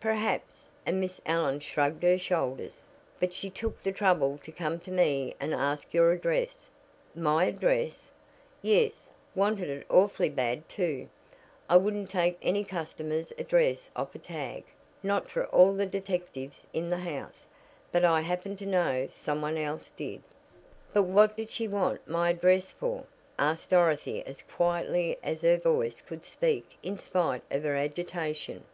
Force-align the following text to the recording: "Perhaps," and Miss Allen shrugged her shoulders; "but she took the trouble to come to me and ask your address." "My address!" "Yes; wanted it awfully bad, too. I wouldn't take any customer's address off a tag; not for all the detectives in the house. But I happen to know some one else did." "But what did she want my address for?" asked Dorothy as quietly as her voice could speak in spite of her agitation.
"Perhaps," 0.00 0.66
and 0.84 0.98
Miss 1.00 1.20
Allen 1.26 1.60
shrugged 1.60 2.02
her 2.02 2.18
shoulders; 2.18 2.82
"but 3.20 3.32
she 3.32 3.48
took 3.48 3.78
the 3.80 3.92
trouble 3.92 4.36
to 4.42 4.50
come 4.50 4.80
to 4.80 4.90
me 4.90 5.36
and 5.38 5.54
ask 5.54 5.94
your 5.94 6.10
address." 6.10 6.68
"My 7.14 7.44
address!" 7.44 8.10
"Yes; 8.62 9.10
wanted 9.36 9.68
it 9.70 9.86
awfully 9.88 10.28
bad, 10.28 10.68
too. 10.68 11.08
I 11.70 11.76
wouldn't 11.76 12.10
take 12.10 12.36
any 12.42 12.64
customer's 12.64 13.32
address 13.38 13.92
off 13.94 14.12
a 14.16 14.18
tag; 14.18 14.64
not 15.04 15.28
for 15.28 15.46
all 15.46 15.72
the 15.72 15.86
detectives 15.86 16.66
in 16.72 16.90
the 16.90 16.96
house. 16.98 17.46
But 17.92 18.04
I 18.04 18.22
happen 18.22 18.56
to 18.56 18.66
know 18.66 19.06
some 19.06 19.40
one 19.40 19.56
else 19.56 19.90
did." 19.90 20.20
"But 20.92 21.04
what 21.04 21.36
did 21.36 21.52
she 21.52 21.68
want 21.68 22.08
my 22.08 22.30
address 22.30 22.72
for?" 22.72 23.04
asked 23.38 23.70
Dorothy 23.70 24.26
as 24.26 24.42
quietly 24.42 25.16
as 25.22 25.42
her 25.42 25.58
voice 25.58 26.00
could 26.00 26.24
speak 26.24 26.76
in 26.82 26.96
spite 26.96 27.42
of 27.52 27.62
her 27.62 27.76
agitation. 27.76 28.64